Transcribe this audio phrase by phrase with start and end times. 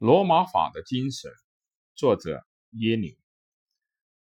[0.00, 1.30] 罗马法的精神，
[1.94, 3.18] 作者耶林。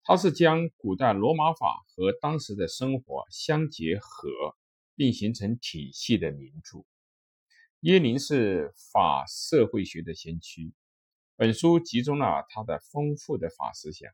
[0.01, 4.57] 他是将古代罗马法和当时的生活相结合，
[4.95, 6.83] 并形成体系的名著。
[7.81, 10.73] 耶林是法社会学的先驱。
[11.35, 14.11] 本书集中了他的丰富的法思想，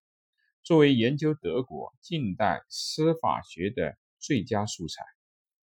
[0.63, 5.01] 作为研究德国近代司法学的最佳素材，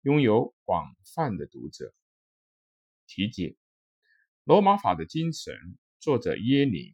[0.04, 1.94] 拥有广泛的读者。
[3.06, 3.58] 题解。
[4.46, 5.56] 罗马法的精神，
[6.02, 6.94] 作者耶林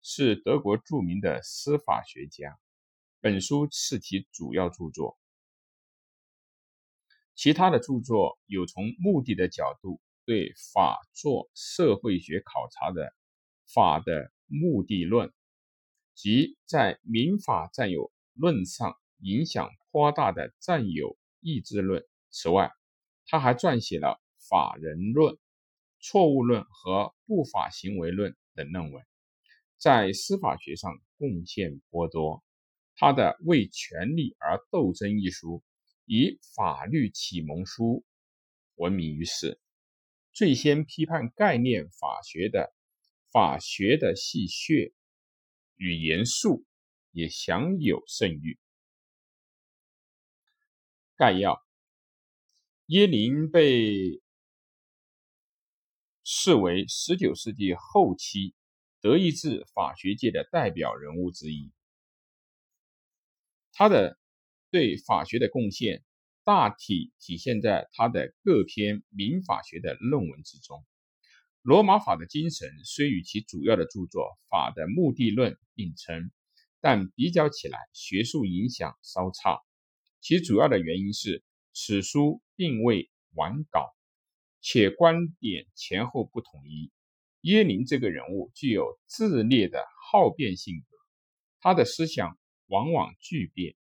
[0.00, 2.58] 是德国著名的司法学家。
[3.20, 5.18] 本书是其主要著作，
[7.34, 13.02] 其他的著作有从目的的角度对法做社会学考察的
[13.74, 15.28] 《法的目的论》，
[16.14, 22.02] 即在民法占有论上影响颇大的占有意志论。
[22.30, 22.72] 此外，
[23.26, 24.18] 他还撰写了
[24.48, 25.34] 《法人论》。
[26.08, 29.04] 错误论和不法行为论等论文，
[29.76, 32.44] 在司法学上贡献颇多。
[32.94, 35.64] 他的《为权利而斗争》一书
[36.04, 38.04] 以法律启蒙书
[38.76, 39.60] 闻名于世。
[40.32, 42.60] 最先批判概念法学的
[43.32, 44.92] 《法学的戏谑
[45.74, 46.58] 与严肃》
[47.10, 48.60] 也享有盛誉。
[51.16, 51.60] 概要：
[52.86, 54.22] 耶林被。
[56.28, 58.52] 视为十九世纪后期
[59.00, 61.70] 德意志法学界的代表人物之一。
[63.72, 64.18] 他的
[64.72, 66.02] 对法学的贡献
[66.42, 70.84] 大体体现在他的各篇民法学的论文之中。
[71.62, 76.32] 罗马法的精神虽与其主要的著作《法的目的论》并称，
[76.80, 79.60] 但比较起来学术影响稍差。
[80.20, 83.95] 其主要的原因是此书并未完稿。
[84.68, 86.90] 且观点前后不统一。
[87.42, 90.96] 耶林这个人物具有自烈的好变性格，
[91.60, 92.36] 他的思想
[92.66, 93.76] 往往巨变，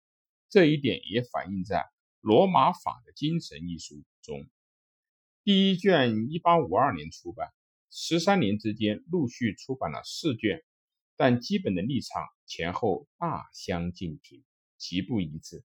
[0.50, 1.78] 这一点也反映在
[2.20, 4.46] 《罗马法的精神》一书中。
[5.42, 7.48] 第一卷1852年出版，
[7.90, 10.62] 十三年之间陆续出版了四卷，
[11.16, 14.44] 但基本的立场前后大相径庭，
[14.76, 15.64] 极不一致。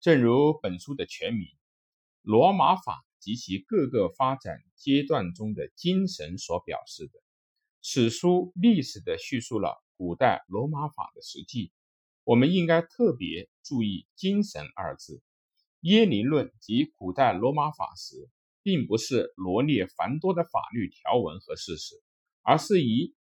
[0.00, 1.42] 正如本书的全名
[2.22, 2.92] 《罗马法》。
[3.20, 7.12] 及其各个发展阶段中的精神所表示的，
[7.82, 11.70] 此书历史的叙述了古代罗马法的实际。
[12.24, 15.20] 我们应该特别注意“精神”二字。
[15.80, 18.30] 耶林论及古代罗马法时，
[18.62, 22.02] 并不是罗列繁多的法律条文和事实，
[22.40, 23.14] 而是以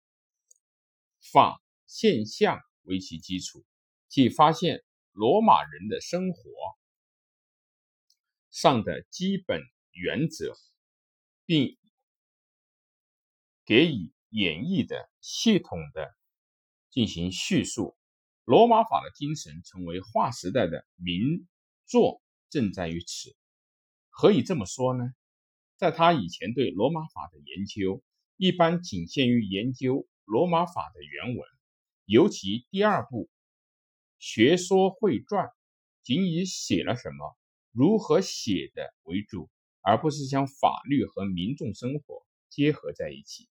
[1.32, 3.64] 法现象为其基础，
[4.08, 6.40] 即发现罗马人的生活
[8.56, 9.62] 上的基本。
[9.98, 10.52] 原则，
[11.46, 11.78] 并
[13.64, 16.14] 给予演绎的系统的
[16.90, 17.96] 进行叙述。
[18.44, 21.48] 罗马法的精神成为划时代的名
[21.86, 23.34] 作，正在于此。
[24.10, 25.14] 何以这么说呢？
[25.78, 28.04] 在他以前对罗马法的研究，
[28.36, 31.48] 一般仅限于研究罗马法的原文，
[32.04, 33.24] 尤其第二部
[34.18, 35.46] 《学说会传》，
[36.02, 37.34] 仅以写了什么、
[37.76, 39.50] 如何写的为主。
[39.88, 43.48] 而不是将法律和民众生活结合在一起，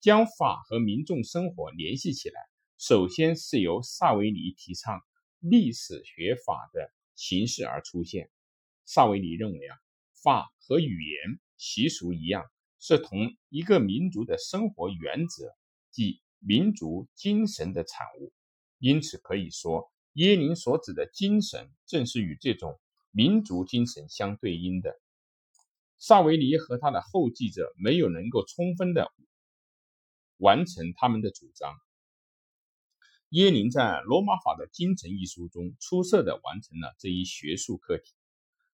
[0.00, 2.40] 将法和民众生活联系起来。
[2.76, 5.00] 首先是由萨维尼提倡
[5.38, 8.32] 历史学法的形式而出现。
[8.84, 9.76] 萨维尼认为啊，
[10.24, 12.44] 法和语言习俗一样，
[12.80, 15.54] 是同一个民族的生活原则，
[15.92, 18.32] 即民族精神的产物。
[18.80, 22.76] 因此可以说，耶林所指的精神，正是与这种
[23.16, 25.00] 民族精神相对应的。
[25.98, 29.12] 萨维尼和他的后继者没有能够充分的
[30.36, 31.72] 完成他们的主张。
[33.28, 38.12] 耶林在《罗马法的精神》一书中出色的完成了这一学术课题，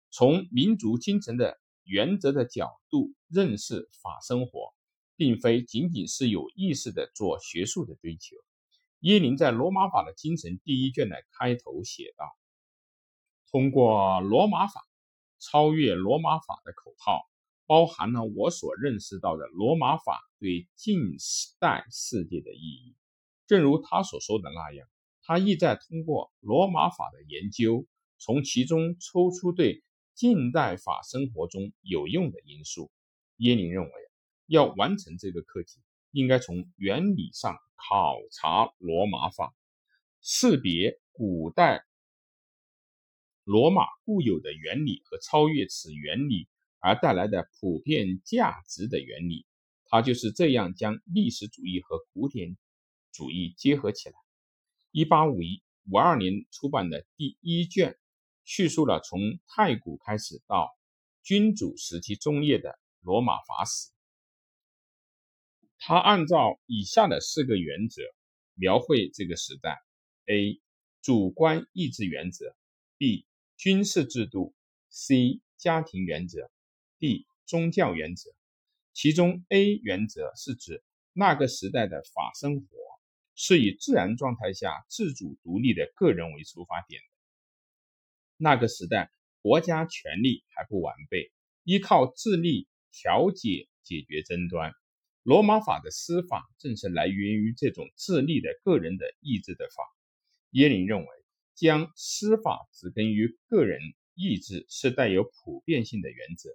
[0.09, 4.73] 从民族精神的原则的角度认识法生活，
[5.17, 8.37] 并非仅仅是有意识的做学术的追求。
[9.01, 12.25] 耶林在《罗马法的精神》第一卷的开头写道
[13.51, 14.85] ：“通过罗马法。”
[15.41, 17.21] 超越罗马法的口号，
[17.65, 21.15] 包含了我所认识到的罗马法对近
[21.61, 22.97] 代世界的意义。
[23.47, 24.85] 正如他所说的那样，
[25.21, 27.87] 他意在通过罗马法的研究，
[28.17, 29.81] 从其中抽出对
[30.13, 32.91] 近代法生活中有用的因素。
[33.37, 33.91] 耶林认为，
[34.45, 35.79] 要完成这个课题，
[36.11, 39.55] 应该从原理上考察罗马法，
[40.21, 41.85] 识别古代。
[43.49, 46.47] 罗马固有的原理和超越此原理
[46.77, 49.47] 而带来的普遍价值的原理，
[49.85, 52.55] 他就是这样将历史主义和古典
[53.11, 54.15] 主义结合起来。
[54.91, 57.97] 一八五一五二年出版的第一卷，
[58.45, 60.69] 叙述了从太古开始到
[61.23, 63.89] 君主时期中叶的罗马法史。
[65.79, 68.03] 他按照以下的四个原则
[68.53, 69.79] 描绘这个时代
[70.27, 70.61] ：A.
[71.01, 72.55] 主观意志原则
[72.99, 73.25] ；B.
[73.59, 74.55] 军事制度
[74.89, 75.41] ；C.
[75.57, 76.49] 家庭原则
[76.97, 77.25] ；D.
[77.45, 78.31] 宗教原则。
[78.93, 82.65] 其中，A 原则是指那个时代的法生活
[83.35, 87.07] 是以自然状态下自主独立的个人为出发点的。
[88.37, 89.11] 那个时代，
[89.41, 91.29] 国家权力还不完备，
[91.65, 94.71] 依靠智力调解解决争端。
[95.21, 99.83] 罗马法的司法正是来源于这种自立的个人的意志的法。
[100.51, 101.07] 耶林认为，
[101.59, 103.81] 将司法植根于个人
[104.15, 106.51] 意志是带有普遍性的原则。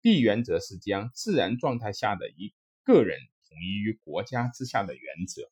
[0.00, 2.54] B 原则是将自然状态下的一
[2.84, 5.42] 个人统一于国家之下的原则。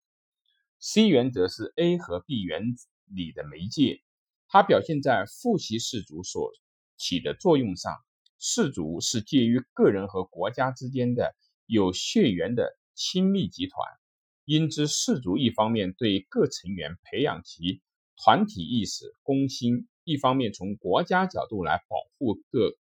[0.79, 2.63] C 原则是 A 和 B 原
[3.05, 4.01] 理的媒介，
[4.49, 6.51] 它表现在父系氏族所
[6.97, 7.95] 起的作用上。
[8.39, 11.37] 氏族是介于个人和国家之间的。
[11.67, 13.87] 有血缘的亲密集团，
[14.45, 17.81] 因之氏族一方面对各成员培养其
[18.23, 22.77] 团体意识、公心，一方面从国家角度来保护各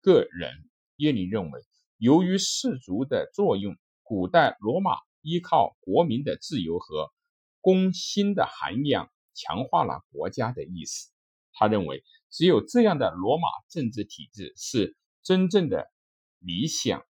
[0.00, 0.70] 个人。
[0.98, 1.60] 耶林认为，
[1.96, 4.92] 由于氏族的作用，古代罗马
[5.22, 7.12] 依靠国民的自由和
[7.60, 11.08] 公心的涵养，强化了国家的意识。
[11.52, 15.90] 他认为，只有这样的罗马政治体制是真正的
[16.38, 17.04] 理想。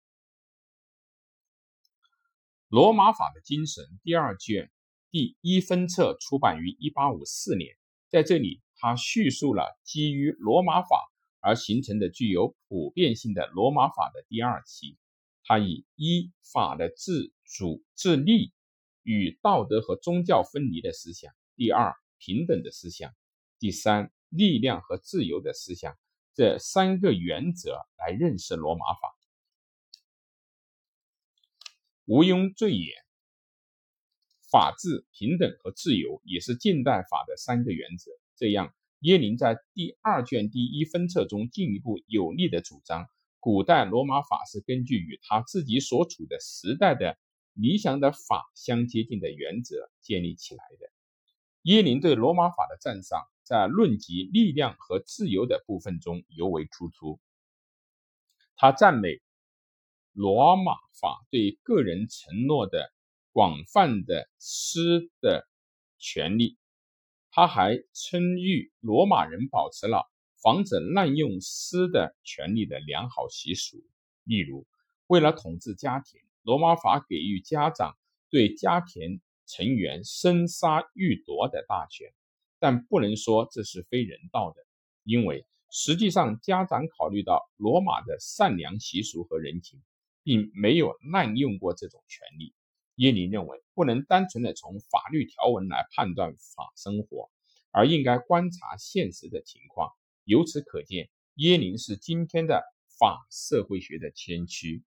[2.69, 4.71] 罗马法的精神第二卷
[5.15, 7.77] 第一分册出版于一八五四年，
[8.09, 11.09] 在这里，他叙述了基于罗马法
[11.39, 14.99] 而形成的具有普遍性的罗马法的第二期。
[15.45, 18.53] 他以一法的自主自立
[19.05, 23.15] 与道德和宗教分离的思想，第二平等的思想，
[23.61, 25.97] 第三力量和自由的思想
[26.35, 29.17] 这三个原则来认识罗马法。
[32.07, 33.04] 毋庸赘言，
[34.55, 38.13] 法治、平等和自由也是近代法的三个原则。
[38.37, 43.09] 这样，耶林在第二卷第一分册中进一步有力的主张，
[43.41, 47.19] 古代罗马法是根据与他自己所处的时代的
[47.53, 50.89] 理想的法相接近的原则建立起来的。
[51.63, 57.19] 耶林对罗马法的赞赏，在论及力量和自由的部分中尤为突出。
[58.55, 59.21] 他赞美。
[60.13, 62.93] 罗马法对个人承诺的
[63.35, 65.45] 广泛的施的
[65.99, 66.57] 权利，
[67.33, 70.09] 他还称誉罗马人保持了
[70.41, 73.83] 防止滥用私的权利的良好习俗。
[74.23, 74.69] 例如，
[75.09, 77.97] 为了统治家庭，罗马法给予家长
[78.31, 82.15] 对家庭成员生杀予夺的大权，
[82.61, 84.65] 但不能说这是非人道的，
[85.03, 89.83] 因为实际上家长考虑到罗马的善良习俗和人情。
[90.27, 92.55] 并没有滥用过这种权利。
[92.97, 97.31] 耶林认为，不能单纯的从法律条文来判断法生活，
[97.71, 99.91] 而应该观察现实的情况。
[100.25, 102.63] 由此可见，耶林是今天的
[102.99, 104.85] 法社会学的先驱。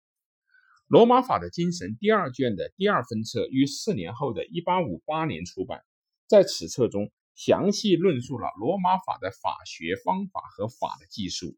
[0.89, 5.85] 罗马法的精神第二卷的第二分册于四年后的一八五八年出版，
[6.27, 11.57] 在此册中详细论述了罗马法的法学方法和法的技术。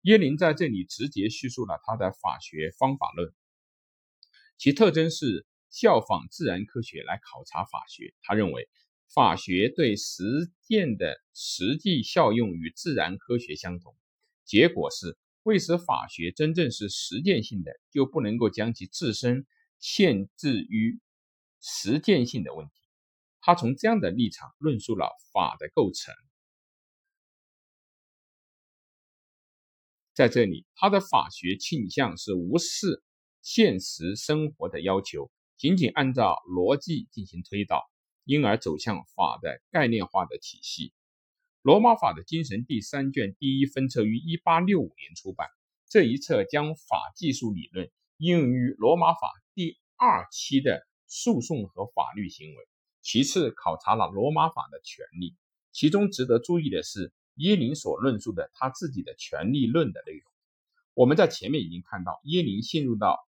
[0.00, 3.32] 耶林在这里直接叙述了他的法学方法论，
[4.56, 8.14] 其特征是效仿自然科学来考察法学。
[8.22, 8.68] 他认为，
[9.12, 13.96] 法学对实践的实际效用与自然科学相同。
[14.44, 19.46] 结果是，为使法学真正是实践性的，就不能够将其自身
[19.78, 21.00] 限制于
[21.60, 22.72] 实践性的问题。
[23.40, 26.14] 他从这样的立场论述了法的构成。
[30.14, 33.02] 在这里，他的法学倾向是无视
[33.42, 37.82] 现实生活的要求，仅仅按照逻辑进行推导，
[38.24, 40.92] 因而走向法的概念化的体系。
[41.62, 45.48] 罗马法的精神第三卷第一分册于一八六五年出版，
[45.88, 52.68] 这一册将法技术理论应用于罗马法第二期的诉讼和法律行为。
[53.02, 55.34] 其次，考察了罗马法的权利。
[55.72, 57.12] 其中值得注意的是。
[57.38, 60.22] 耶林所论述的他自己的权利论的内容，
[60.94, 63.25] 我们在前面已经看到，耶林陷入到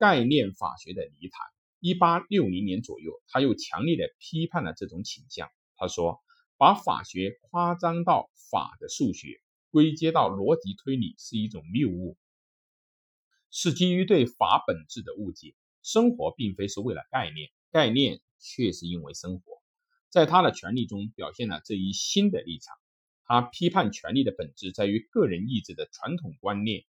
[0.00, 1.46] 概念法学的泥潭。
[1.78, 5.50] 一八六零年左右，他又强烈的批判了这种倾向。
[5.76, 6.22] 他说，
[6.56, 12.16] 把法学夸张到法的数学，归结到逻辑推理是一种谬误。
[13.50, 15.54] 是基于对法本质的误解。
[15.82, 19.62] 生活并非是为了概念，概念却是因为生活。
[20.08, 22.74] 在他的权利中表现了这一新的立场。
[23.24, 26.84] 他批判权利的本质在于个人意志的传统观念，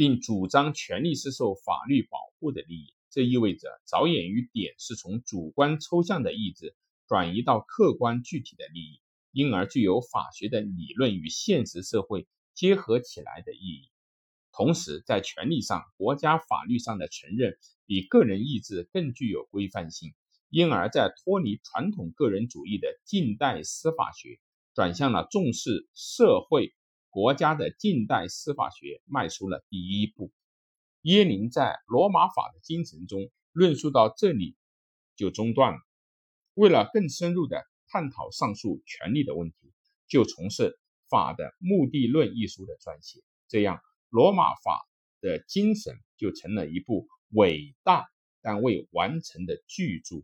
[0.00, 2.94] 并主张权利是受法律保护的利益。
[3.10, 6.74] 这意味着着眼于点是从主观抽象的意志
[7.06, 13.90] 转移到客观具体的利益，因而具有法学的理论与现实社会结合起来的意义。
[14.52, 20.14] 同时，在权利上，国家法律上的承认比个人意志更具有规范性，
[20.48, 24.40] 因而，在脱离传统个人主义的近代司法学。
[24.72, 26.72] 转向了重视社会
[27.10, 30.32] 国家的近代司法学，迈出了第一步。
[31.02, 34.56] 耶林在罗马法的精神中论述到这里
[35.16, 35.78] 就中断了。
[36.54, 39.72] 为了更深入的探讨上述权利的问题，
[40.06, 40.70] 就从事
[41.08, 43.20] 《法的目的论》一书的撰写。
[43.48, 44.86] 这样，罗马法
[45.20, 48.06] 的精神就成了一部伟大
[48.40, 50.22] 但未完成的巨著。